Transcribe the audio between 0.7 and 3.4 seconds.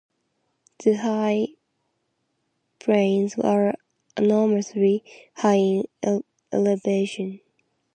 The High Plains